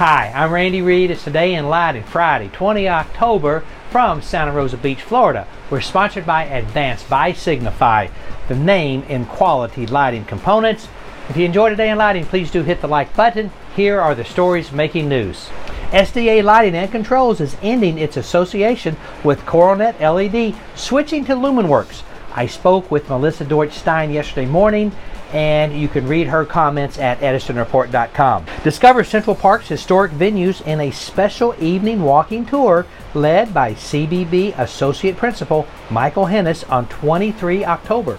Hi, 0.00 0.32
I'm 0.34 0.50
Randy 0.50 0.80
Reed. 0.80 1.10
It's 1.10 1.24
Today 1.24 1.52
in 1.52 1.68
Lighting, 1.68 2.04
Friday, 2.04 2.48
20 2.48 2.88
October 2.88 3.62
from 3.90 4.22
Santa 4.22 4.50
Rosa 4.50 4.78
Beach, 4.78 5.02
Florida. 5.02 5.46
We're 5.68 5.82
sponsored 5.82 6.24
by 6.24 6.44
Advanced 6.44 7.10
by 7.10 7.34
Signify, 7.34 8.08
the 8.48 8.54
name 8.54 9.02
in 9.10 9.26
quality 9.26 9.86
lighting 9.86 10.24
components. 10.24 10.88
If 11.28 11.36
you 11.36 11.44
enjoy 11.44 11.68
Today 11.68 11.90
in 11.90 11.98
Lighting, 11.98 12.24
please 12.24 12.50
do 12.50 12.62
hit 12.62 12.80
the 12.80 12.88
like 12.88 13.14
button. 13.14 13.52
Here 13.76 14.00
are 14.00 14.14
the 14.14 14.24
stories 14.24 14.72
making 14.72 15.10
news. 15.10 15.50
SDA 15.90 16.42
Lighting 16.42 16.76
and 16.76 16.90
Controls 16.90 17.38
is 17.38 17.58
ending 17.60 17.98
its 17.98 18.16
association 18.16 18.96
with 19.22 19.44
Coronet 19.44 20.00
LED, 20.00 20.54
switching 20.76 21.26
to 21.26 21.34
Lumenwerx. 21.34 22.04
I 22.34 22.46
spoke 22.46 22.90
with 22.90 23.10
Melissa 23.10 23.44
Deutsch 23.44 23.74
Stein 23.74 24.10
yesterday 24.10 24.46
morning 24.46 24.92
and 25.32 25.78
you 25.78 25.88
can 25.88 26.06
read 26.06 26.26
her 26.26 26.44
comments 26.44 26.98
at 26.98 27.20
edisonreport.com. 27.20 28.46
Discover 28.64 29.04
Central 29.04 29.36
Park's 29.36 29.68
historic 29.68 30.12
venues 30.12 30.64
in 30.66 30.80
a 30.80 30.90
special 30.90 31.54
evening 31.62 32.02
walking 32.02 32.44
tour 32.44 32.86
led 33.14 33.52
by 33.52 33.74
CBB 33.74 34.58
Associate 34.58 35.16
Principal 35.16 35.66
Michael 35.90 36.26
Hennis 36.26 36.70
on 36.70 36.86
23 36.88 37.64
October. 37.64 38.18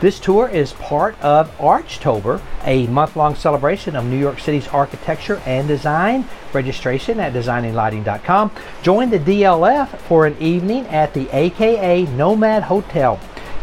This 0.00 0.18
tour 0.18 0.48
is 0.48 0.72
part 0.72 1.20
of 1.20 1.54
Archtober, 1.58 2.40
a 2.64 2.86
month-long 2.86 3.34
celebration 3.34 3.94
of 3.96 4.06
New 4.06 4.18
York 4.18 4.40
City's 4.40 4.66
architecture 4.68 5.42
and 5.44 5.68
design. 5.68 6.26
Registration 6.54 7.20
at 7.20 7.34
designinglighting.com. 7.34 8.50
Join 8.82 9.10
the 9.10 9.18
DLF 9.18 9.88
for 9.98 10.24
an 10.24 10.36
evening 10.40 10.86
at 10.86 11.12
the 11.12 11.28
AKA 11.36 12.06
NoMad 12.06 12.62
Hotel. 12.62 13.20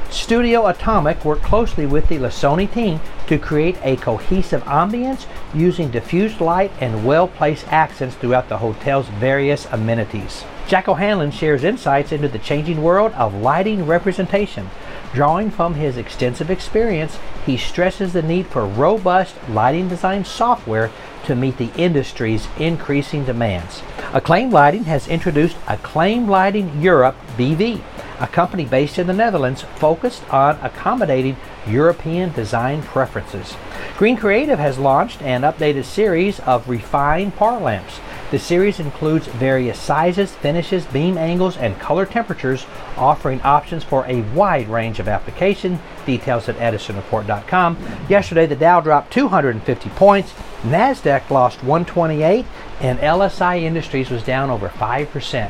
Studio 0.10 0.68
Atomic 0.68 1.26
worked 1.26 1.44
closely 1.44 1.86
with 1.86 2.08
the 2.08 2.18
Lasoni 2.18 2.72
team 2.72 3.02
to 3.28 3.38
create 3.38 3.78
a 3.84 3.98
cohesive 3.98 4.64
ambience 4.64 5.26
using 5.54 5.92
diffused 5.92 6.40
light 6.40 6.72
and 6.80 7.06
well-placed 7.06 7.68
accents 7.68 8.16
throughout 8.16 8.48
the 8.48 8.58
hotel's 8.58 9.10
various 9.10 9.66
amenities. 9.66 10.46
Jack 10.66 10.88
O'Hanlon 10.88 11.32
shares 11.32 11.66
insights 11.66 12.14
into 12.14 12.30
the 12.30 12.40
changing 12.40 12.82
world 12.82 13.12
of 13.14 13.34
lighting 13.34 13.86
representation. 13.86 14.70
Drawing 15.14 15.52
from 15.52 15.76
his 15.76 15.98
extensive 15.98 16.50
experience, 16.50 17.18
he 17.46 17.58
stresses 17.58 18.14
the 18.14 18.22
need 18.22 18.48
for 18.48 18.66
robust 18.66 19.36
lighting 19.50 19.90
design 19.90 20.24
software 20.24 20.90
to 21.26 21.36
meet 21.36 21.58
the 21.58 21.74
industry's 21.76 22.48
increasing 22.58 23.26
demands. 23.26 23.82
Acclaim 24.14 24.52
Lighting 24.52 24.86
has 24.86 25.08
introduced 25.08 25.58
Acclaim 25.68 26.28
Lighting 26.30 26.82
Europe 26.82 27.16
BV 27.38 27.82
a 28.20 28.28
company 28.28 28.66
based 28.66 28.98
in 28.98 29.08
the 29.08 29.14
Netherlands 29.14 29.64
focused 29.76 30.24
on 30.34 30.58
accommodating 30.62 31.38
European 31.68 32.32
design 32.34 32.82
preferences. 32.82 33.56
Green 33.98 34.18
Creative 34.18 34.60
has 34.60 34.78
launched 34.78 35.22
an 35.22 35.42
updated 35.42 35.84
series 35.84 36.40
of 36.42 36.68
refined 36.70 37.36
par 37.36 37.60
lamps. 37.60 38.00
The 38.30 38.40
series 38.40 38.80
includes 38.80 39.28
various 39.28 39.80
sizes, 39.80 40.34
finishes, 40.36 40.86
beam 40.86 41.18
angles, 41.18 41.56
and 41.56 41.80
color 41.80 42.06
temperatures, 42.06 42.66
offering 42.98 43.42
options 43.42 43.86
for 43.86 44.06
a 44.06 44.22
wide 44.34 44.68
range 44.68 45.00
of 45.00 45.08
application. 45.08 45.80
Details 46.06 46.50
at 46.50 46.58
edisonreport.com. 46.58 47.78
Yesterday, 48.10 48.46
the 48.46 48.56
Dow 48.56 48.82
dropped 48.82 49.14
250 49.14 49.90
points, 49.92 50.34
NASDAQ 50.64 51.30
lost 51.30 51.64
128, 51.64 52.46
and 52.82 53.00
LSI 53.00 53.62
Industries 53.62 54.10
was 54.10 54.24
down 54.24 54.50
over 54.50 54.68
5%. 54.68 55.50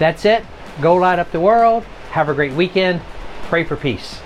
That's 0.00 0.24
it. 0.24 0.44
Go 0.80 0.94
light 0.94 1.18
up 1.18 1.30
the 1.32 1.40
world. 1.40 1.84
Have 2.10 2.28
a 2.28 2.34
great 2.34 2.52
weekend. 2.52 3.00
Pray 3.48 3.64
for 3.64 3.76
peace. 3.76 4.20